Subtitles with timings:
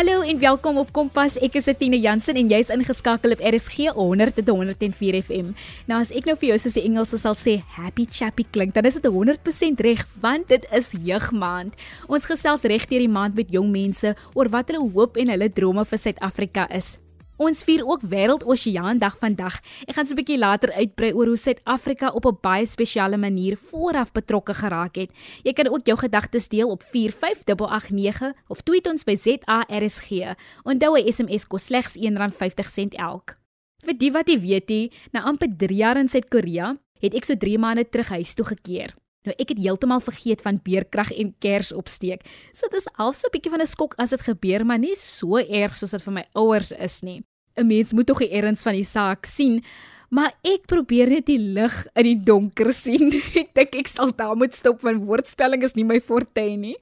[0.00, 1.34] Hallo en welkom op Kompas.
[1.44, 5.50] Ek is Tine Jansen en jy's ingeskakel op RSG 100 tot 104 FM.
[5.90, 8.88] Nou as ek nou vir jou soos die Engelse sal sê happy chappy klink, dan
[8.88, 11.76] is dit 100% reg want dit is jeugmaand.
[12.08, 15.52] Ons gesels reg deur die maand met jong mense oor wat hulle hoop en hulle
[15.52, 16.94] drome vir Suid-Afrika is.
[17.40, 19.54] Ons vier ook Wêreldoseaandag vandag.
[19.88, 23.56] Ek gaan so 'n bietjie later uitbrei oor hoe Suid-Afrika op 'n baie spesiale manier
[23.56, 25.10] vooraf betrokke geraak het.
[25.42, 30.36] Jy kan ook jou gedagtes deel op 45889 of tweet ons by ZARSG.
[30.64, 33.38] Onthou 'n SMS kos slegs R1.50 elk.
[33.84, 37.34] Vir die wat nie weet nie, na amper 3 jaar in Suid-Korea het ek so
[37.36, 38.94] 3 maande terug huis toe gekeer.
[39.24, 42.22] Nou ek het heeltemal vergeet van beerkrag en kers opsteek.
[42.52, 44.94] So dit is al so 'n bietjie van 'n skok as dit gebeur, maar nie
[44.94, 47.22] so erg soos dit vir my ouers is nie.
[47.56, 49.62] 'n Mens moet tog die erns van die saak sien,
[50.10, 53.12] maar ek probeer net die lig in die donker sien.
[53.34, 56.76] ek dink ek sal daar moet stop want woordspelling is nie my forte nie.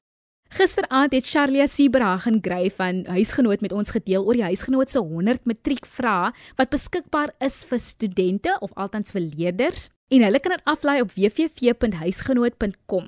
[0.49, 5.45] Gisteraand het Charlie Sieberhagen Grey van huisgenoot met ons gedeel oor die huisgenoot se 100
[5.45, 11.01] matriekvrae wat beskikbaar is vir studente of althans vir leerders en hulle kan dit aflaai
[11.03, 13.05] op www.huisgenoot.com.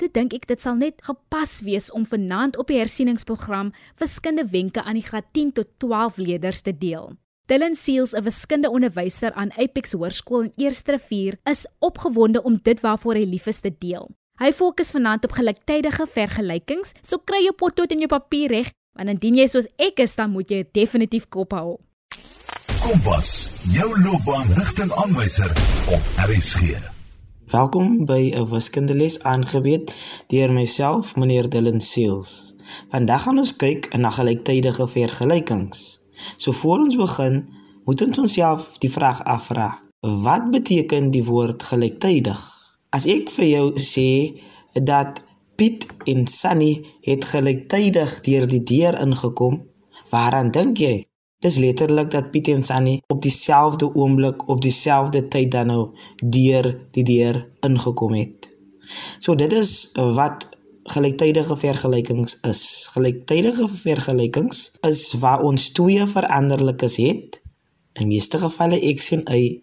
[0.00, 4.82] Dit dink ek dit sal net gepas wees om vanaand op die hersieningsprogram wiskunde wenke
[4.82, 7.12] aan die graad 10 tot 12 leerders te deel.
[7.48, 12.80] Dylan Seals, 'n wiskunde onderwyser aan Apex Hoërskool in Eerste Rivier, is opgewonde om dit
[12.80, 14.10] waarvoor hy lief is te deel.
[14.38, 19.08] Hy fokus vanaand op gelyktydige vergelykings, so kry jou potlood en jou papier reg, want
[19.08, 21.80] indien jy soos ek is, dan moet jy definitief kop hou.
[22.78, 25.50] Kompas, jou loopbaanrigtingaanwyser
[25.90, 26.60] op RSG.
[27.50, 29.94] Welkom by 'n wiskundeles aangebied
[30.26, 32.54] deur myself, meneer Dylan Seals.
[32.88, 36.00] Vandag gaan ons kyk na gelyktydige vergelykings.
[36.36, 37.48] So voor ons begin,
[37.84, 42.40] moet ons onsself die vraag afvra: Wat beteken die woord gelyktydig?
[42.88, 44.40] As ek vir jou sê
[44.72, 45.22] dat
[45.56, 49.66] Piet en Sunny het gelyktydig deur die deur ingekom,
[50.10, 51.08] waaraan dink jy?
[51.38, 55.82] Dis letterlik dat Piet en Sunny op dieselfde oomblik op dieselfde tyd dan nou
[56.18, 58.48] deur die deur ingekom het.
[59.22, 60.48] So dit is wat
[60.90, 62.62] gelyktydige vergelykings is.
[62.90, 67.38] Gelyktydige vergelykings is waar ons twee veranderlikes het.
[67.92, 69.60] In meeste gevalle x en y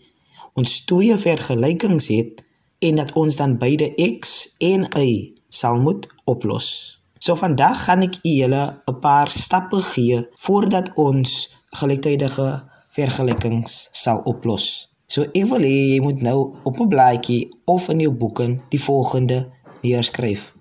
[0.55, 2.45] ons twee vergelykings het
[2.87, 3.91] en dat ons dan beide
[4.21, 7.01] x en y sal moet oplos.
[7.19, 12.47] So vandag gaan ek julle 'n paar stappe gee voordat ons gelyktydige
[12.95, 14.65] vergelykings sal oplos.
[15.07, 18.81] So ek wil hê jy moet nou op 'n blaadjie of in jou boeke die
[18.81, 19.39] volgende
[19.83, 20.53] neerskryf.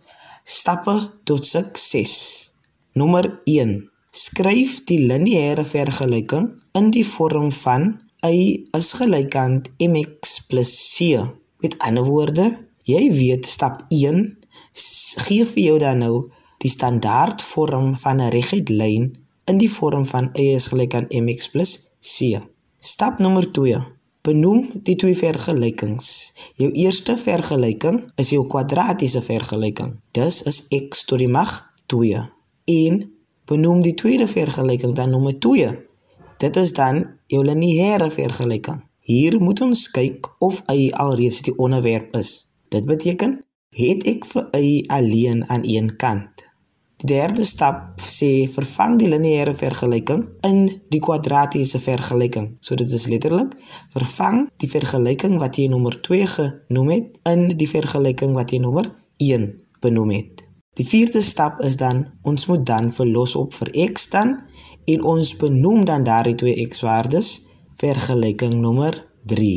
[0.44, 2.14] Stappe tot sukses.
[2.92, 3.90] Nommer 1.
[4.10, 11.18] Skryf die lineêre vergelyking in die vorm van y is gelykant mx + c.
[11.62, 12.46] Met ander woorde,
[12.84, 14.36] jy weet stap 1
[14.74, 16.14] gee vir jou dan nou
[16.62, 19.04] die standaard vorm van 'n reguit lyn
[19.50, 22.40] in die vorm van y is gelyk aan mx + c.
[22.78, 23.80] Stap nommer 2.
[24.24, 26.32] Benoem die twee vergelykings.
[26.56, 29.98] Jou eerste vergelyking is jou kwadratiese vergelyking.
[30.16, 31.52] Dis is x tot die mag
[31.92, 32.22] 2.
[32.64, 33.02] En
[33.44, 35.74] benoem die tweede vergelyking dan nommer 2.
[36.40, 38.80] Dit is dan jou lineêre vergelyking.
[39.04, 42.48] Hier moet ons kyk of y alreeds die onderwerp is.
[42.72, 43.42] Dit beteken
[43.76, 46.44] het ek vir y alleen aan een kant.
[47.04, 52.46] Derde stap sê vervang die lineêre vergelyking in die kwadratiese vergelyking.
[52.64, 53.50] So dit is letterlik
[53.92, 58.88] vervang die vergelyking wat jy nommer 2 genoem het in die vergelyking wat jy nommer
[59.20, 59.44] 1
[59.84, 60.40] benoem het.
[60.80, 64.38] Die vierde stap is dan ons moet dan verlos op vir x dan
[64.88, 67.34] en ons benoem dan daardie twee x waardes
[67.84, 68.96] vergelyking nommer
[69.28, 69.52] 3.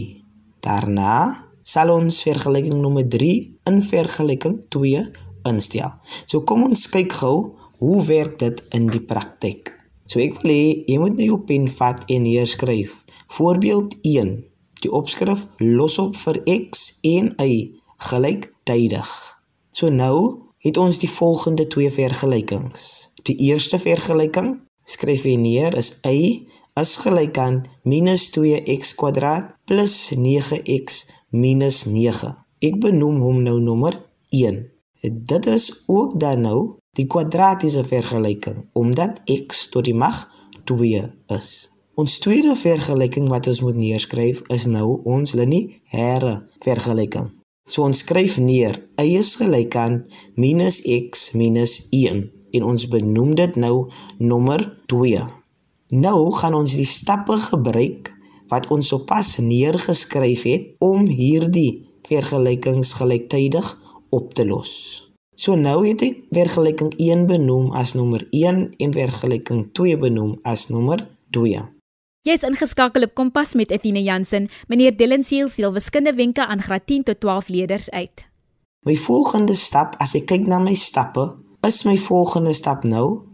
[0.67, 1.15] Daarna
[1.63, 3.31] sal ons vergelyking nommer 3
[3.71, 5.07] in vergelyking 2
[5.49, 5.95] instel.
[6.25, 7.37] So kom ons kyk gou
[7.81, 9.71] hoe werk dit in die praktyk.
[10.07, 13.03] So ek wil hê jy moet nou jou pen vat en neerskryf.
[13.35, 14.35] Voorbeeld 1.
[14.83, 17.73] Die opskrif los op vir x en y
[18.09, 19.09] gelyktydig.
[19.73, 23.09] So nou het ons die volgende twee vergelykings.
[23.27, 24.55] Die eerste vergelyking
[24.87, 26.47] skryf jy neer is y
[26.79, 28.93] is gelyk aan -2x
[29.65, 32.35] plus 9x 9.
[32.61, 33.93] Ek benoem hom nou nommer
[34.29, 34.76] 1.
[35.01, 36.59] Dit is ook dan nou
[36.97, 40.25] die kwadratiese vergelyking omdat x tot die mag
[40.63, 41.69] 2 is.
[41.93, 46.33] Ons tweede vergelyking wat ons moet neerskryf is nou ons lineêre
[46.65, 47.29] vergelyking.
[47.69, 50.05] So ons skryf neer y is gelyk aan
[50.37, 51.31] -x-
[51.91, 55.23] 1 en ons benoem dit nou nommer 2.
[55.89, 58.13] Nou gaan ons die stappe gebruik
[58.47, 64.71] wat ons sopas neergeskryf het om hierdie vergelykings gelyktydig op te los.
[65.35, 70.67] So nou het ek vergelyking 1 benoem as nommer 1 en vergelyking 2 benoem as
[70.73, 71.03] nommer
[71.35, 71.61] 2.
[72.27, 74.49] Jy is ingeskakel op Kompas met Athena Jansen.
[74.67, 78.25] Meneer Dylan Seels deel wiskunde wenke aan graad 10 tot 12 leerders uit.
[78.85, 81.23] My volgende stap, as ek kyk na my stappe,
[81.67, 83.27] is my volgende stap nou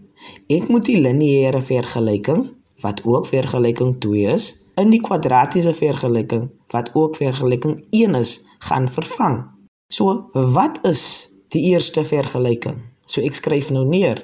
[0.48, 2.46] ek moet die lineêre vergelyking
[2.84, 4.46] wat ook vergelyking 2 is
[4.80, 8.32] in die kwadratiese vergelyking wat ook vergelyking 1 is
[8.68, 9.44] gaan vervang.
[9.92, 12.80] So, wat is die eerste vergelyking?
[13.08, 14.22] So ek skryf nou neer.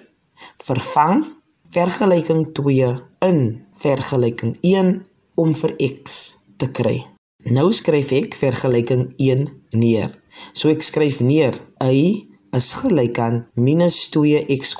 [0.64, 1.26] Vervang
[1.74, 2.90] vergelyking 2
[3.28, 3.42] in
[3.78, 4.94] vergelyking 1
[5.40, 6.98] om vir x te kry.
[7.54, 9.46] Nou skryf ek vergelyking 1
[9.78, 10.16] neer.
[10.54, 14.76] So ek skryf neer y is gelyk aan -2x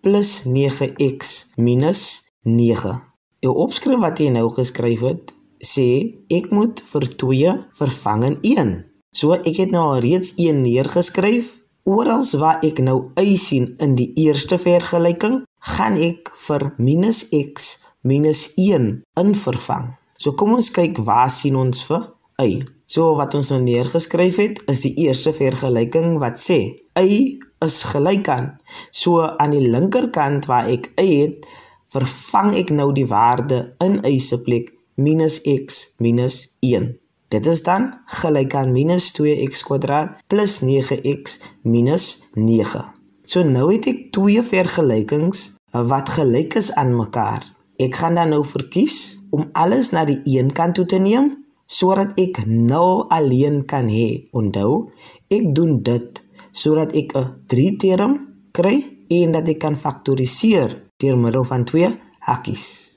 [0.00, 3.02] plus 9x minus 9.
[3.42, 8.87] Jou opskrif wat jy nou geskryf het, sê ek moet vir 2 vervang in 1.
[9.12, 11.54] So ek het nou al reeds 1 neergeskryf.
[11.88, 15.40] Oral waar ek nou y sien in die eerste vergelyking,
[15.74, 18.90] gaan ek vir minus x minus 1
[19.20, 19.94] in vervang.
[20.20, 22.04] So kom ons kyk waar sien ons vir
[22.42, 22.60] y.
[22.88, 26.60] So wat ons nou neergeskryf het, is die eerste vergelyking wat sê
[26.98, 28.52] y is gelyk aan.
[28.92, 31.48] So aan die linkerkant waar ek y het,
[31.88, 36.92] vervang ek nou die waarde in y se plek minus x minus 1.
[37.28, 42.84] Dit is dan gelyk aan minus 2x kwadraat plus 9x minus 9.
[43.28, 45.42] So nou het ek twee vergelykings
[45.90, 47.44] wat gelyk is aan mekaar.
[47.76, 51.34] Ek gaan dan nou verkies om alles na die een kant toe te neem
[51.68, 54.24] sodat ek 0 alleen kan hê.
[54.32, 54.88] Onthou,
[55.28, 58.16] ek doen dit sodat ek 'n 3 term
[58.56, 61.92] kry en dat ek kan faktoriseer deur middel van twee
[62.24, 62.87] hakkies.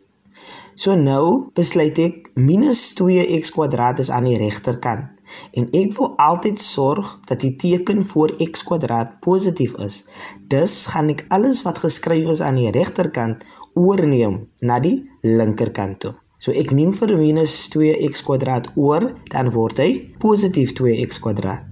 [0.81, 5.12] So nou besluit ek minus 2x kwadraat is aan die regterkant
[5.57, 10.01] en ek wil altyd sorg dat die teken voor x kwadraat positief is.
[10.50, 13.45] Dus gaan ek alles wat geskryf is aan die regterkant
[13.78, 16.16] oorneem na die linkerkant toe.
[16.42, 19.92] So ek neem vir minus 2x kwadraat oor, dan word hy
[20.24, 21.69] positief 2x kwadraat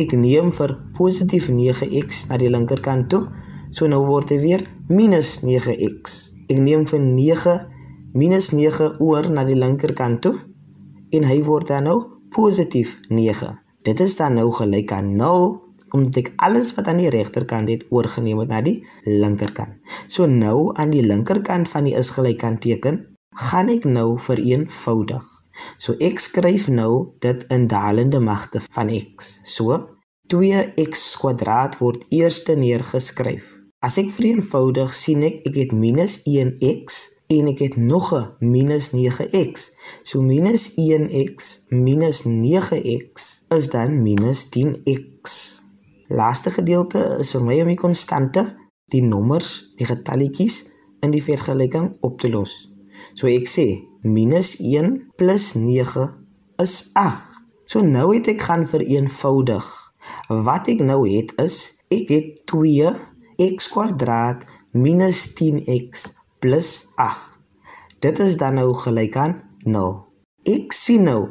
[0.00, 3.26] ek neem vir positief 9x na die linkerkant toe.
[3.74, 6.32] So nou word dit weer minus 9x.
[6.50, 7.56] Ek neem vir 9
[8.12, 10.34] minus 9 oor na die linkerkant toe
[11.14, 11.98] en hy word dan nou
[12.34, 13.50] positief 9.
[13.86, 15.58] Dit is dan nou gelyk aan 0
[15.94, 18.76] omdat ek alles wat aan die regterkant het oorgeneem het na die
[19.06, 19.78] linkerkant.
[20.06, 23.00] So nou aan die linkerkant van die is gelyk aan teken,
[23.34, 25.24] gaan ek nou vereenvoudig.
[25.78, 29.40] So ek skryf nou dit in dalende magte van x.
[29.42, 29.80] So
[30.30, 33.56] 2x kwadraat word eers neergeskryf.
[33.82, 38.90] As ek vereenvoudig sien ek ek het minus 1x en ek het nog 'n minus
[38.90, 39.72] 9x.
[40.02, 45.62] So minus 1x minus 9x is dan minus 10x.
[46.06, 48.56] Laaste gedeelte is vir my om die konstante,
[48.86, 50.64] die nommers, die getalletjies
[51.00, 52.72] in die vergelyking op te los.
[53.14, 53.66] So ek sê
[54.02, 57.42] minus 1 plus 9 is 8.
[57.64, 59.92] So nou het ek gaan vereenvoudig.
[60.28, 64.42] Wat ek nou het is ek het 2x kwadraat
[64.72, 67.38] minus 10x plus 8.
[68.00, 69.34] Dit is dan nou gelyk aan
[69.68, 69.90] 0.
[70.48, 71.28] Ek sien nou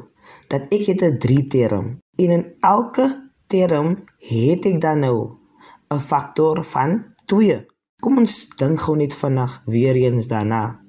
[0.47, 3.07] dat ek het 'n 3 term en in elke
[3.47, 5.17] term het ek dan nou
[5.89, 7.65] 'n faktor van 2.
[8.01, 10.79] Kom ons dink gou net vinnig weer eens daarna.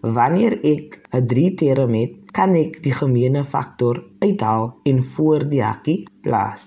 [0.00, 5.62] Wanneer ek 'n 3 term het, kan ek die gemeene faktor uithaal en voor die
[5.62, 6.62] hakkie plaas.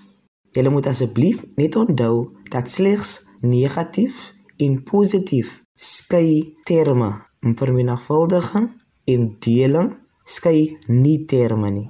[0.50, 7.08] Julle moet asseblief net onthou dat slegs negatief en positief skei terme
[7.40, 8.66] in vermenigvuldiging
[9.08, 9.88] en deling
[10.28, 11.88] skei nie terme nie.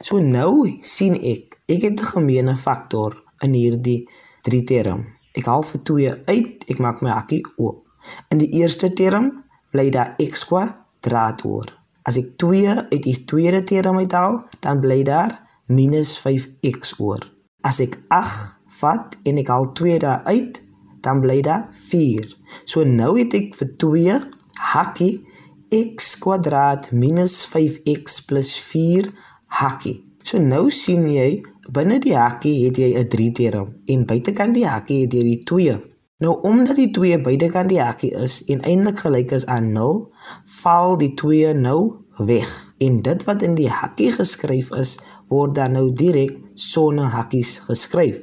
[0.00, 3.12] So nou sien ek, ek het 'n gemeene faktor
[3.44, 4.08] in hierdie
[4.42, 5.04] 3 term.
[5.34, 7.84] Ek haal vir 2 uit, ek maak my hakkie oop.
[8.30, 11.66] In die eerste term bly daar x kwadraat oor.
[12.02, 17.20] As ek 2 uit die tweede term uithaal, dan bly daar minus 5x oor.
[17.60, 20.65] As ek 8 vat en ek haal 2 daar uit,
[21.06, 22.28] dan bly daar 4.
[22.64, 24.20] So nou het ek vir 2
[24.72, 25.14] hakkie
[25.70, 29.10] x kwadraat minus 5x plus 4
[29.62, 29.98] hakkie.
[30.26, 31.30] So nou sien jy
[31.72, 35.42] binne die hakkie het jy 'n 3 term en buitekant die hakkie het jy die
[35.44, 35.76] 2
[36.18, 39.98] Nou omdat die 2 bydekant die hakkie is en eintlik gelyk is aan 0,
[40.62, 41.80] val die 2 nou
[42.24, 42.48] weg.
[42.80, 44.94] En dit wat in die hakkie geskryf is,
[45.28, 48.22] word dan nou direk sonder hakkies geskryf.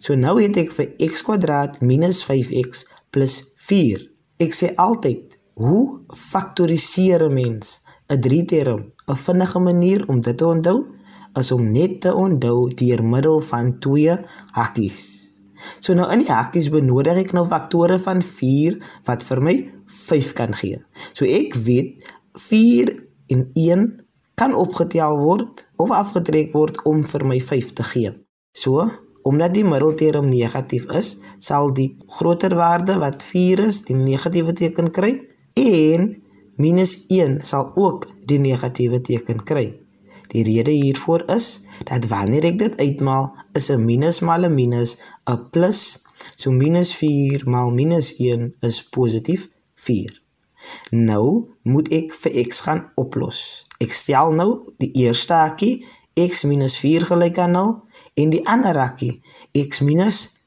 [0.00, 4.02] So nou het ek vir x kwadraat minus 5x plus 4.
[4.42, 8.92] Ek sê altyd, hoe faktoriseer 'n mens 'n 3 term?
[9.08, 10.86] 'n Vinnige manier om dit te onthou
[11.38, 14.16] is om net te onthou deur middel van twee
[14.52, 14.98] hakkies.
[15.80, 20.32] So nou in die hakkies benodig ek nou faktore van 4 wat vir my 5
[20.32, 20.80] kan gee.
[21.12, 22.94] So ek weet 4
[23.26, 24.04] en 1
[24.34, 28.12] kan opgetel word of afgetrek word om vir my 5 te gee.
[28.54, 28.86] So,
[29.24, 34.90] omdat die middelterm negatief is, sal die groter waarde wat 4 is, die negatiewe teken
[34.92, 35.14] kry
[35.60, 36.10] en
[36.60, 39.70] minus 1 sal ook die negatiewe teken kry.
[40.34, 44.96] Die rede hiervoor is dat wanneer ek dit uitmaal, is 'n minus maal 'n minus
[45.30, 45.80] 'n plus.
[46.36, 50.20] So minus 4 maal minus 1 is positief 4.
[50.90, 53.64] Nou moet ek vir x gaan oplos.
[53.80, 56.44] Ek stel nou die eerste hakkie x
[56.80, 57.82] 4 gelyk aan 0
[58.14, 59.20] en die ander hakkie
[59.52, 59.82] x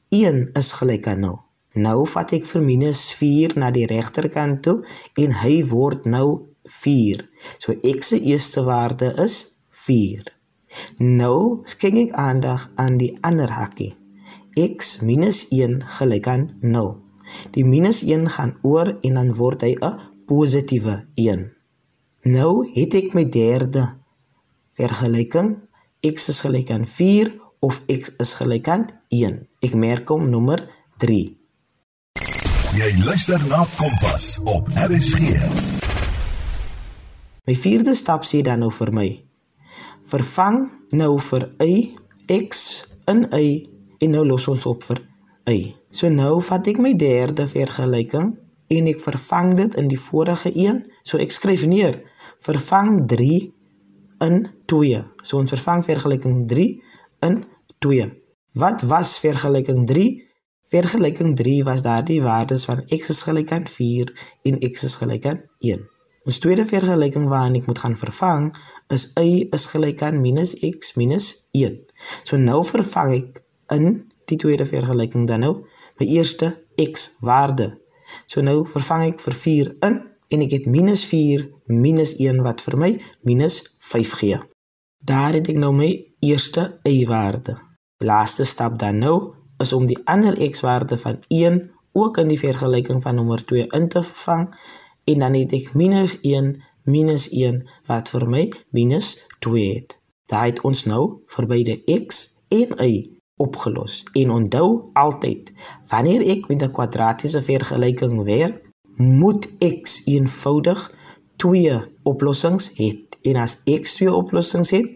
[0.08, 1.36] 1 is gelyk aan 0.
[1.76, 4.78] Nou vat ek vir minus 4 na die regterkant toe
[5.20, 7.22] en hy word nou 4.
[7.60, 9.36] So x se eerste waarde is
[9.84, 10.24] 4.
[10.98, 13.94] Nou skenk ek aandag aan die ander hakkie.
[14.58, 16.96] x 1 gelyk aan 0.
[17.54, 21.52] Die minus 1 gaan oor en dan word hy 'n positiewe 1.
[22.24, 23.84] Nou het ek my derde
[24.72, 25.68] vergelyking.
[26.02, 29.38] x is gelyk aan 4 of x is gelyk aan 1.
[29.64, 30.62] Ek merk hom nommer
[31.02, 31.18] 3.
[32.78, 35.34] Jy luister na Kompas op RSG.
[37.48, 39.08] My vierde stap sê dan nou vir my:
[40.10, 41.72] vervang nou vir y
[42.28, 43.48] x in y
[44.04, 45.00] en nou los ons op vir
[45.48, 45.58] y.
[45.90, 48.34] So nou vat ek my derde vergelyking
[48.68, 50.84] en ek vervang dit in die vorige een.
[51.02, 52.02] So ek skryf neer
[52.44, 53.30] vervang 3
[54.28, 55.02] in 2.
[55.22, 56.68] So ons vervang vergelyking 3
[57.20, 57.44] in
[57.78, 58.08] 2.
[58.52, 60.26] Wat was vergelyking 3?
[60.68, 65.26] Vergelyking 3 was daardie waardes van x is gelyk aan 4 en x is gelyk
[65.26, 65.86] aan 1.
[66.28, 68.50] Ons tweede vergelyking waarin ek moet gaan vervang
[68.92, 71.78] is y is gelyk aan minus x minus 1.
[72.28, 73.40] So nou vervang ek
[73.72, 73.86] in
[74.28, 75.54] die tweede vergelyking dan nou
[76.00, 77.70] my eerste x waarde.
[78.28, 79.98] So nou vervang ek vir 4 in
[80.28, 82.92] en ek het minus 4 minus 1 wat vir my
[83.24, 84.36] minus 5 gee.
[85.00, 87.56] Daar het ek nou my eerste y waarde.
[88.04, 92.38] Laaste stap dan nou is om die ander x waarde van 1 ook in die
[92.38, 94.48] vergelyking van nommer 2 in te vervang
[95.04, 99.98] en dan het ek minus 1 minus 1 wat vir my minus 2 het.
[100.28, 102.92] Daai het ons nou vir beide x en y
[103.38, 104.02] opgelos.
[104.18, 105.52] En onthou altyd,
[105.88, 110.92] wanneer ek met 'n kwadratiese vergelyking werk, moet x eenvoudig
[111.36, 113.06] twee oplossings hê.
[113.22, 114.88] En as x twee oplossings het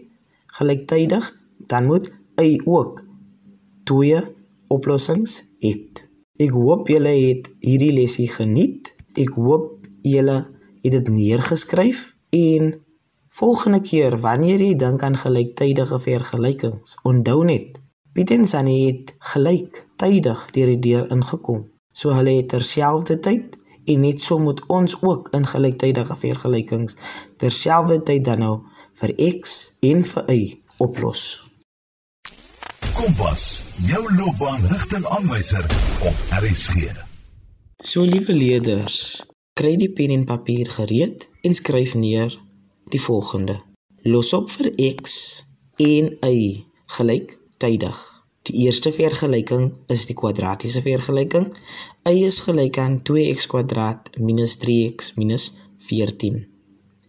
[0.59, 1.29] gelyktydig,
[1.67, 3.03] dan moet y ook
[3.83, 4.21] twee
[4.67, 5.73] oplossings hê.
[6.41, 8.89] Ek hoop julle het hierdie lesie geniet.
[9.19, 10.39] Ek hoop julle
[10.83, 12.73] het dit neergeskryf en
[13.33, 17.79] volgende keer wanneer jy dink aan gelyktydige vergelykings, onthou net
[18.13, 21.63] Piet en Sunny het gelyktydig deur die deur ingekom.
[21.97, 23.55] So hulle het terselfdertyd
[23.89, 26.93] en net so moet ons ook in gelyktydige vergelykings
[27.41, 28.53] terselfdertyd dan nou
[29.01, 30.41] vir x en vir y
[30.83, 31.25] oplos.
[32.93, 35.67] Kompas, jou loopbaanrigtingaanwyser
[36.07, 36.89] op RSG.
[37.83, 39.23] So liewe leerders,
[39.53, 42.33] Kry die pen en papier gereed en skryf neer
[42.89, 43.59] die volgende.
[44.09, 45.43] Los op vir x
[45.77, 46.39] en y
[46.95, 47.99] gelyktydig.
[48.49, 51.51] Die eerste vergelyking is die kwadratiese vergelyking.
[52.09, 55.51] y is gelyk aan 2x kwadraat minus 3x minus
[55.85, 56.41] 14.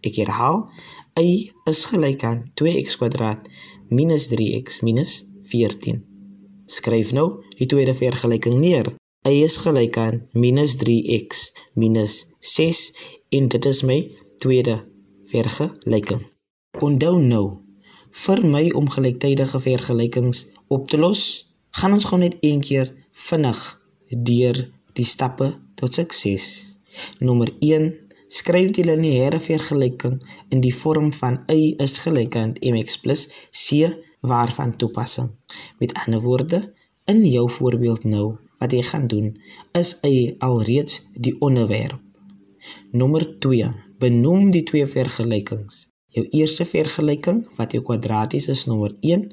[0.05, 0.67] Ek herhaal,
[1.15, 3.47] y is gelyk aan 2x kwadraat
[3.87, 6.01] minus 3x minus 14.
[6.67, 8.89] Skryf nou die tweede vergelyking neer
[9.23, 12.81] y is gelyk aan minus 3x minus 6
[13.37, 13.99] en dit is my
[14.43, 14.75] tweede
[15.31, 16.25] vergelyking.
[16.83, 17.45] Onthou nou,
[18.25, 21.47] vir my om gelyktydige vergelykings op te los,
[21.79, 22.91] gaan ons gou net een keer
[23.29, 23.61] vinnig
[24.11, 24.65] deur
[24.99, 26.75] die stappe tot sukses.
[27.19, 30.17] Nommer 1: Skryf die lineêre vergelyking
[30.49, 33.91] in die vorm van y is gelyk aan mx c
[34.25, 35.29] waarvan toepassing.
[35.79, 36.73] Met ander woorde,
[37.05, 39.33] in jou voorbeeld nou wat jy gaan doen
[39.77, 42.01] is hy alreeds die onderwerp.
[42.91, 43.69] Nommer 2.
[43.99, 45.85] Benoem die twee vergelykings.
[46.15, 49.27] Jou eerste vergelyking wat jou kwadraties is nommer 1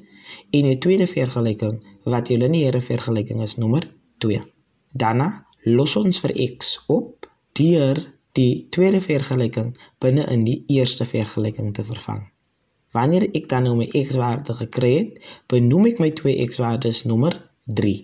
[0.51, 3.87] en jou tweede vergelyking wat jou lineêre vergelyking is nommer
[4.19, 4.43] 2.
[4.93, 8.03] Daarna los ons vir x op deur
[8.39, 12.23] die tweede vergelyking binne in die eerste vergelyking te vervang.
[12.93, 17.95] Wanneer ek dan nou my x-waarde gekry het, benoem ek my twee x-waardes nommer 3.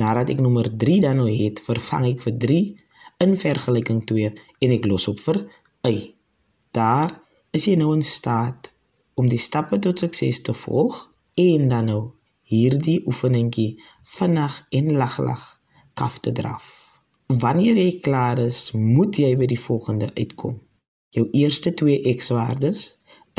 [0.00, 2.60] Nadat ek nommer 3 dan nou het, vervang ek vir 3
[3.26, 4.32] in vergelyking 2
[4.66, 5.44] en ek los op vir
[5.86, 5.96] y.
[6.74, 7.14] Daar
[7.54, 8.70] is jy nou in staat
[9.18, 11.04] om die stappe tot sukses te volg
[11.38, 12.02] en dan nou
[12.50, 13.72] hierdie oefeningkie
[14.16, 15.46] vinnig en laglag
[15.94, 16.79] kaf te draf.
[17.30, 20.56] Wanneer jy klaar is, moet jy by die volgende uitkom.
[21.14, 22.80] Jou eerste twee x-waardes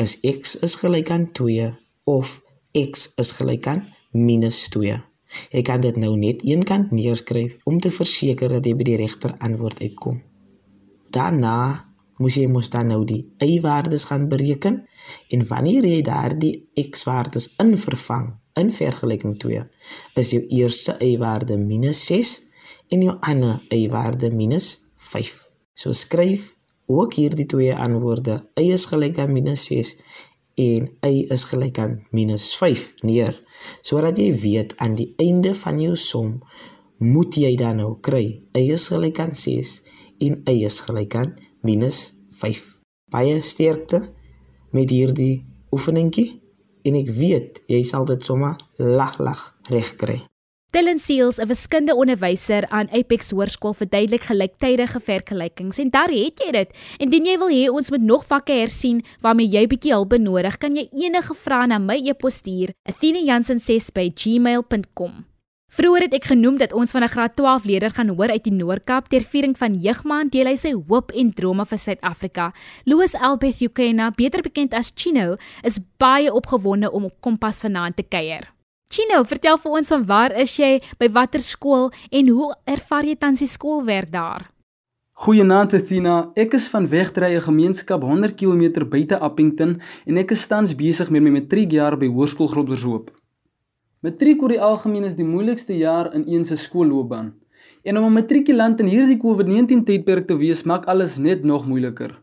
[0.00, 1.66] is x is gelyk aan 2
[2.08, 2.38] of
[2.72, 3.82] x is gelyk aan
[4.16, 4.94] minus 2.
[5.52, 8.96] Jy kan dit nou net een kant neerskryf om te verseker dat jy by die
[8.96, 10.22] regter antwoord uitkom.
[11.12, 11.58] Daarna
[12.16, 14.78] moet jy mos dan nou die y-waardes gaan bereken
[15.36, 19.60] en wanneer jy daardie x-waardes invervang in vergelyking 2,
[20.16, 22.51] is jou eerste y-waarde -6
[22.92, 25.48] en jou ander y-waarde -5.
[25.72, 26.56] So skryf
[26.86, 29.96] ook hierdie twee antwoorde y is gelyk aan -6
[30.54, 33.34] en y is gelyk aan -5 neer
[33.80, 36.42] sodat jy weet aan die einde van jou som
[36.98, 39.82] moet jy dan nou kry y is gelyk aan 6
[40.18, 42.80] en y is gelyk aan -5.
[43.10, 44.08] Baie sterkte
[44.70, 46.42] met hierdie oefeningkie
[46.82, 50.31] en ek weet jy sal dit sommer lag lag reg kry.
[50.72, 56.72] Dylan Seals, 'n wiskundeonderwyser aan Apex Hoërskool, verduidelik gelyktydige vergelykings en daar het jy dit.
[56.96, 60.74] Indien jy wil hê ons moet nog vakke hersien waarmee jy bietjie hulp benodig, kan
[60.74, 65.24] jy enige vrae na my e-pos stuur, athena.jansen6@gmail.com.
[65.68, 68.52] Vroeger het ek genoem dat ons van 'n graad 12 leerder gaan hoor uit die
[68.52, 72.52] Noord-Kaap ter viering van Jeugmaand deel hy sy hoop en drome vir Suid-Afrika.
[72.84, 78.02] Louis Albeth Ukena, beter bekend as Chino, is baie opgewonde om op Kompas vanaand te
[78.02, 78.61] kuier.
[78.92, 83.14] Chino, vertel vir ons van waar is jy, by watter skool en hoe ervaar jy
[83.16, 84.50] tans die skoolwerk daar?
[85.24, 90.74] Goeienaand Athena, ek is van Wegdrye gemeenskap 100 km buite Appington en ek is tans
[90.76, 93.08] besig met my matriekjaar by Hoërskool Groblershoop.
[94.04, 97.32] Matriek oor die algemeen is die moeilikste jaar in een se skoolloopbaan.
[97.88, 102.20] En om 'n matrikulant in hierdie COVID-19 tydperk te wees, maak alles net nog moeiliker.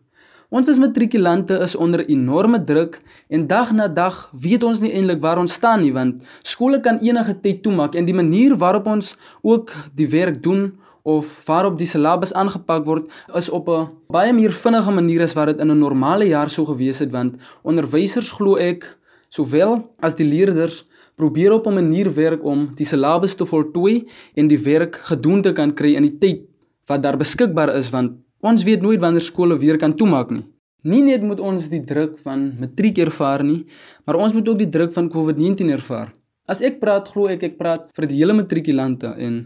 [0.50, 2.96] Ons as matrikulante is onder enorme druk
[3.30, 6.98] en dag na dag weet ons nie eintlik waar ons staan nie want skole kan
[7.06, 9.12] enige tyd toemaak en die manier waarop ons
[9.46, 10.72] ook die werk doen
[11.06, 13.06] of waarop die syllabus aangepak word
[13.38, 16.66] is op 'n baie meer vinnige manier as wat dit in 'n normale jaar sou
[16.66, 18.90] gewees het want onderwysers glo ek
[19.30, 20.84] sowel as die leerders
[21.16, 25.54] probeer op 'n manier werk om die syllabus te voltooi en die werk gedoen te
[25.54, 26.42] kan kry in die tyd
[26.88, 30.46] wat daar beskikbaar is want Ons weet nooit wanneer skole weer kan toemaak nie.
[30.88, 33.66] Nie net moet ons die druk van matriek ervaar nie,
[34.08, 36.14] maar ons moet ook die druk van COVID-19 ervaar.
[36.48, 39.42] As ek praat, glo ek ek praat vir die hele matrikulante en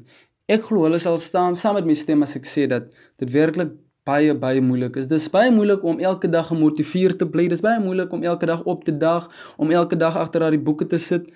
[0.46, 3.74] ek glo hulle sal staan saam met my stem as ek sê dat dit werklik
[4.06, 5.10] baie baie moeilik is.
[5.10, 7.48] Dis baie moeilik om elke dag gemotiveerd te bly.
[7.50, 10.86] Dis baie moeilik om elke dag op te dag, om elke dag agter daai boeke
[10.86, 11.32] te sit.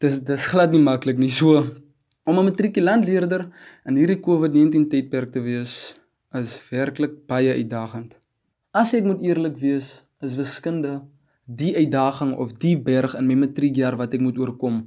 [0.00, 1.30] Dis dis glad nie maklik nie.
[1.30, 1.66] So
[2.24, 3.50] om 'n matrikulant leerder
[3.84, 5.96] in hierdie COVID-19 tydperk te wees,
[6.34, 8.14] is werklik baie uitdagend.
[8.70, 11.00] As ek moet eerlik wees, is wiskunde
[11.50, 14.84] die uitdaging of die berg in my matriekjaar wat ek moet oorkom.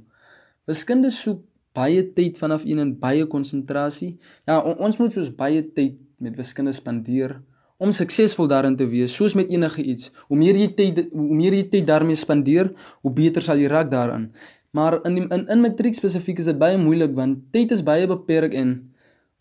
[0.64, 1.42] Wiskunde soek
[1.76, 4.14] baie tyd vanaf een en baie konsentrasie.
[4.48, 7.42] Ja, on, ons moet soos baie tyd met wiskunde spandeer
[7.82, 10.12] om suksesvol daarin te wees, soos met enige iets.
[10.30, 12.70] Hoe meer jy tyd hoe meer jy tyd daarmee spandeer,
[13.02, 14.30] hoe beter sal jy raak daarin.
[14.72, 18.06] Maar in die, in in matriek spesifiek is dit baie moeilik want tyd is baie
[18.08, 18.78] beperk en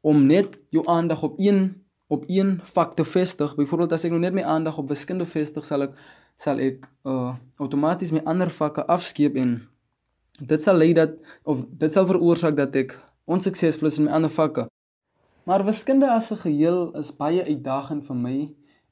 [0.04, 1.70] om net jou aandag op een
[2.14, 3.56] op een vak te vestig.
[3.58, 5.98] Byvoorbeeld as ek nou net my aandag op wiskunde vestig, sal ek
[6.42, 9.56] sal ek uh outomaties my ander vakke afskeep en
[10.40, 11.14] dit sal lei dat
[11.50, 12.96] of dit sal veroorsaak dat ek
[13.30, 14.68] onsuksesvol is in my ander vakke.
[15.48, 18.38] Maar wiskunde as 'n geheel is baie uitdagend vir my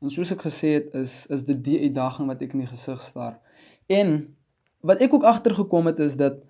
[0.02, 3.02] en soos ek gesê het is is dit die uitdaging wat ek in die gesig
[3.02, 3.40] staar.
[3.88, 4.36] En
[4.82, 6.42] wat ek ook agtergekom het is dat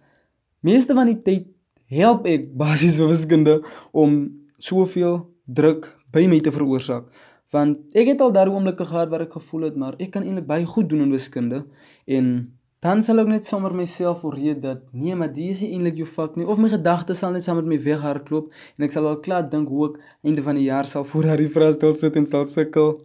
[0.60, 1.48] meeste van die tyd
[1.86, 7.10] help ek basies vir wiskunde om soveel druk by my te veroorsaak.
[7.52, 10.48] Want ek het al daardie oomblikke gehad waar ek gevoel het maar ek kan eintlik
[10.48, 11.66] baie goed doen in wiskunde
[12.08, 12.32] en
[12.82, 16.38] dan sal ek net sommer myself oorreed dat nee maar dis nie eintlik jou vak
[16.40, 16.48] nie.
[16.48, 19.70] Of my gedagtes sal net saam met my weghardloop en ek sal al klaar dink
[19.70, 23.02] hoe ek einde van die jaar sal voor daardie vraestel sit en sal sukkel.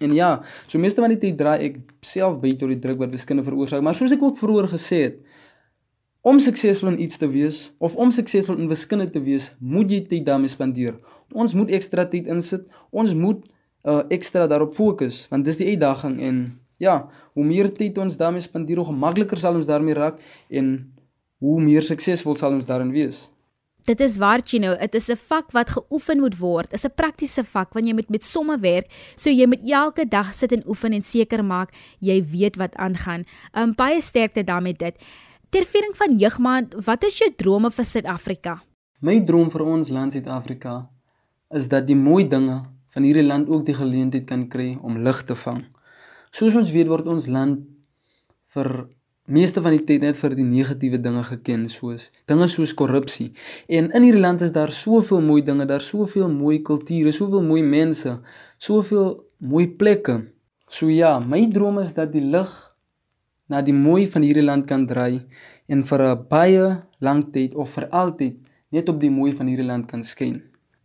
[0.00, 0.32] En ja
[0.66, 3.82] so meeste van die tyd draai ek self by tot die druk wat wiskunde veroorsaak
[3.82, 5.29] maar soos ek ook vroeër gesê het
[6.22, 10.02] Om suksesvol in iets te wees of om suksesvol in wiskunde te wees, moet jy
[10.04, 10.98] tyd daarmee spandeer.
[11.32, 12.66] Ons moet ekstra tyd insit.
[12.92, 13.40] Ons moet
[13.88, 16.40] uh ekstra daarop fokus want dis die uitdaging en
[16.76, 20.74] ja, hoe meer tyd ons daarmee spandeer, hoe makliker sal ons daarmee raak en
[21.40, 23.30] hoe meer suksesvol sal ons daarin wees.
[23.88, 26.72] Dit is waar jy nou, dit is 'n vak wat geoefen moet word.
[26.72, 30.34] Is 'n praktiese vak want jy moet met somme werk, so jy moet elke dag
[30.34, 33.24] sit en oefen en seker maak jy weet wat aangaan.
[33.54, 34.94] Um baie sterkte daarmee dit.
[35.50, 38.52] Ter viering van jeugmaand, wat is jou drome vir Suid-Afrika?
[39.02, 40.74] My droom vir ons land Suid-Afrika
[41.58, 42.60] is dat die mooi dinge
[42.94, 45.64] van hierdie land ook die geleentheid kan kry om lig te vang.
[46.30, 47.66] Soos ons weet word ons land
[48.54, 48.70] vir
[49.26, 53.32] meeste van die tyd net vir die negatiewe dinge geken soos dinge soos korrupsie.
[53.66, 57.66] En in hierdie land is daar soveel mooi dinge, daar soveel mooi kulture, soveel mooi
[57.66, 58.20] mense,
[58.62, 60.20] soveel mooi plekke.
[60.70, 62.54] So ja, my droom is dat die lig
[63.50, 65.26] na die mooi van hierdie land kan draai
[65.68, 66.66] en vir 'n baie
[67.00, 68.38] lang tyd of vir altyd
[68.70, 70.40] net op die mooi van hierdie land kan skyn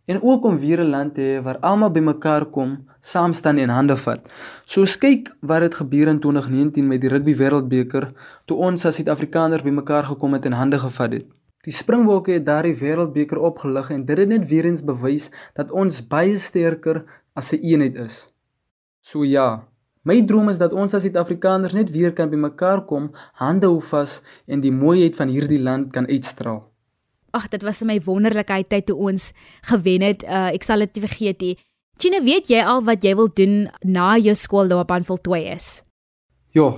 [0.06, 3.68] en ook om weer 'n land te hê waar almal bymekaar kom, saam staan en
[3.68, 4.20] hande vat.
[4.64, 8.12] So kyk wat het gebeur in 2019 met die rugby wêreldbeker
[8.44, 11.26] toe ons as Suid-Afrikaners bymekaar gekom het en hande gevat het.
[11.62, 16.06] Die Springbokke het daardie wêreldbeker opgelig en dit het net weer eens bewys dat ons
[16.08, 18.32] baie sterker as 'n eenheid is.
[19.00, 19.66] So ja,
[20.06, 24.20] my droom is dat ons as Suid-Afrikaners net weer kan bymekaar kom, hande hou vas
[24.46, 26.62] en die mooiheid van hierdie land kan uitstraal.
[27.36, 29.32] Ag, dit was my wonderlikheid tyd toe ons
[29.68, 30.22] gewen het.
[30.24, 31.56] Uh, ek sal dit nie vergeet nie.
[32.00, 35.80] Chine, weet jy al wat jy wil doen na jou skoolloopbaan voltooi is?
[36.56, 36.70] Ja.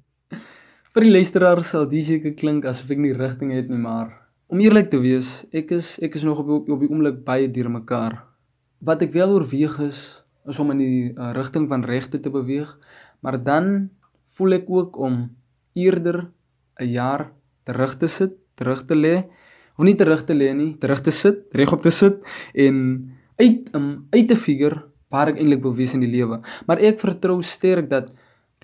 [0.94, 4.12] Vir die luisteraars sal dit seker klink asof ek nie rigting het nie, maar
[4.52, 8.20] om eerlik te wees, ek is ek is nog op op die oomblik baie deurmekaar.
[8.84, 9.98] Wat ek wel oorweeg is
[10.48, 12.70] is om in die uh, rigting van regte te beweeg,
[13.24, 13.90] maar dan
[14.36, 15.30] voel ek ook om
[15.74, 16.30] eerder
[16.80, 17.32] 'n jaar
[17.64, 19.24] terug te sit, terug te lê
[19.78, 22.22] of nie terug te lê nie, terug te sit, regop te sit
[22.54, 22.76] en
[23.38, 26.40] uit um, uit te figure waar ek eintlik wil wees in die lewe.
[26.66, 28.10] Maar ek vertrou sterk dat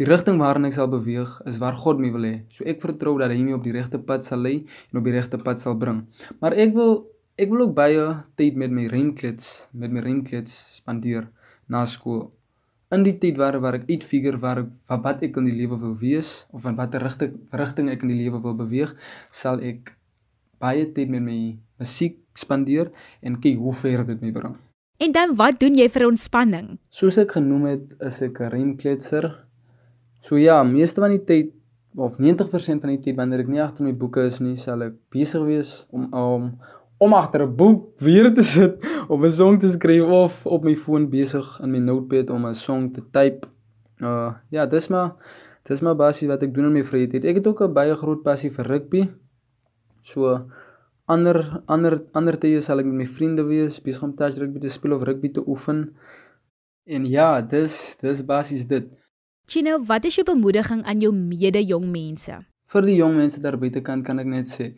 [0.00, 2.34] die rigting waarin ek sal beweeg is waar God my wil hê.
[2.54, 5.14] So ek vertrou dat hy my op die regte pad sal lei en op die
[5.14, 6.06] regte pad sal bring.
[6.40, 7.04] Maar ek wil
[7.40, 8.04] ek wil ook baie
[8.36, 11.30] tyd met my remklets, met my remklets spandeer
[11.70, 12.28] na skool.
[12.90, 16.44] In die tyd waar waar ek uitfigure waar wat ek in die lewe wil wees
[16.50, 18.96] of in watter rigting rigting ek in die lewe wil beweeg,
[19.30, 19.94] sal ek
[20.60, 21.38] baie tyd met my
[21.80, 22.90] musiek spandeer
[23.22, 24.58] en kyk hoe ver dit my bring.
[25.00, 26.74] En dan wat doen jy vir ontspanning?
[26.92, 29.30] Soos ek genoem het, is ek 'n remkletser.
[30.20, 31.54] So ja, meeste van die tyd
[31.96, 34.94] of 90% van die tyd wanneer ek nie agter my boeke is nie, sal ek
[35.10, 36.52] besig wees om om
[37.00, 38.76] om agter 'n boek weer te sit
[39.12, 42.54] om 'n song te skryf of op my foon besig in my notepad om 'n
[42.54, 43.48] song te type.
[44.00, 45.16] Uh ja, dis maar
[45.64, 47.24] dis maar basies wat ek doen in my vrye tyd.
[47.24, 49.08] Ek het ook 'n baie groot passie vir rugby.
[50.02, 50.44] So
[51.06, 54.68] ander ander ander tye sal ek met my vriende wees, besig om touch rugby te
[54.68, 55.96] speel of rugby te oefen.
[56.84, 58.84] En ja, dis dis basies dit.
[59.46, 62.44] Chino, wat is jou bemoediging aan jou mede jong mense?
[62.66, 64.74] Vir die jong mense daar buitekant kan ek net sê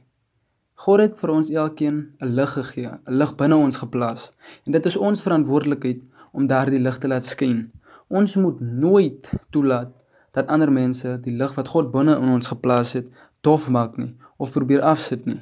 [0.82, 4.22] God het vir ons elkeen 'n lig gegee, 'n lig binne ons geplaas.
[4.66, 6.00] En dit is ons verantwoordelikheid
[6.32, 7.70] om daardie lig te laat skyn.
[8.08, 9.92] Ons moet nooit toelaat
[10.32, 13.06] dat ander mense die lig wat God binne in ons geplaas het,
[13.40, 15.40] dof maak nie of probeer afsit nie.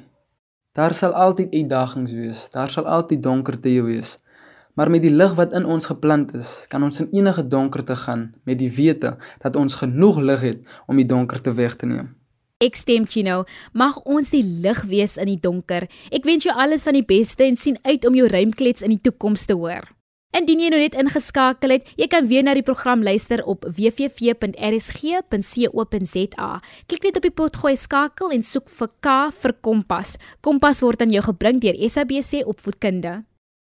[0.73, 4.19] Daar sal altyd uitdagings wees, daar sal altyd donkerte wees.
[4.73, 8.33] Maar met die lig wat in ons geplant is, kan ons in enige donkerte gaan
[8.43, 12.20] met die wete dat ons genoeg lig het om die donkerte weg te neem.
[12.61, 15.87] Ek stem Chino, mag ons die lig wees in die donker.
[16.13, 19.01] Ek wens jou alles van die beste en sien uit om jou ruimklets in die
[19.01, 19.89] toekoms te hoor.
[20.37, 24.21] Indien jy nou net ingeskakel het, jy kan weer na die program luister op www.rsg.co.za.
[26.87, 29.07] Klik net op die potgooi skakel en soek vir K
[29.41, 30.15] vir Kompas.
[30.45, 33.30] Kompas word aan jou gebring deur SABC Opvoedkunde.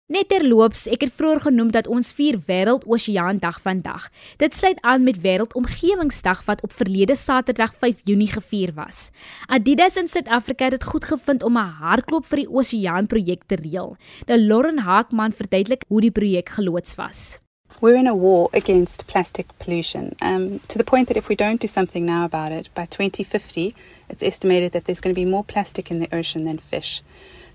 [0.09, 4.07] Net terloops, ek het vroeër genoem dat ons vier Wêreldoseaandag vandag.
[4.41, 9.11] Dit sluit aan met Wêreldomgewingsdag wat op verlede Saterdag 5 Junie gevier was.
[9.45, 13.55] Adidas in Suid-Afrika het dit goed gevind om 'n hardloop vir die Oseaan projek te
[13.61, 13.97] reël.
[14.25, 17.39] De Lauren Haakman verduidelik hoe die projek geloods was.
[17.79, 21.61] We're in a war against plastic pollution um, to the point that if we don't
[21.61, 23.75] do something now about it, by 2050,
[24.07, 27.03] it's estimated that there's going to be more plastic in the ocean than fish.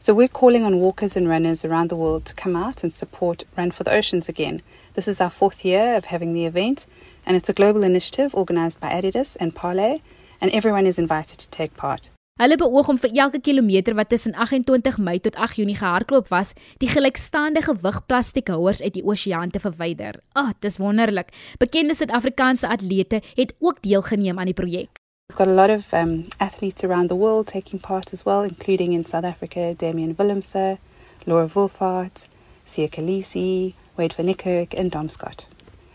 [0.05, 3.45] So we're calling on walkers and runners around the world to come out and support
[3.57, 4.61] Run for the Oceans again.
[4.93, 6.85] This is our fourth year of having the event,
[7.25, 10.03] and it's a global initiative organized by Adidas and Parley,
[10.43, 12.11] and everyone is invited to take part.
[12.37, 16.53] Hulle beoog om vir elke kilometer wat tussen 28 Mei tot 8 Junie gehardloop was,
[16.85, 20.21] die gelykstaande gewig plastiekhouers uit die oseaan te verwyder.
[20.35, 21.33] Ag, oh, dis wonderlik.
[21.65, 25.01] Bekende Suid-Afrikaanse atlete het ook deelgeneem aan die projek.
[25.31, 28.93] We've got a lot of um, athletes around the world taking part as well, including
[28.93, 30.79] in South Africa, Damien Willemse,
[31.27, 32.27] Laura Wolfart,
[32.65, 35.47] Sia Khaleesi, Wade van Niekerk, and Dom Scott.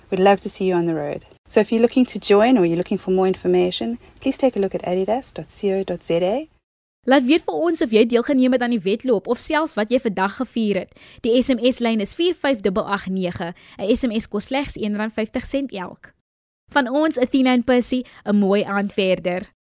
[0.09, 1.25] We'd love to see you on the road.
[1.47, 4.59] So if you're looking to join or you're looking for more information, please take a
[4.59, 6.47] look at adidas.co.za.
[7.07, 10.01] Laat weet vir ons of jy deelgeneem het aan die wedloop of selfs wat jy
[10.03, 10.99] vandag gevier het.
[11.23, 13.53] Die SMS lyn is 45889.
[13.77, 16.17] 'n SMS kos slegs R1.50 elk.
[16.69, 19.58] Van ons Athena en Percy, 'n mooi aand verder.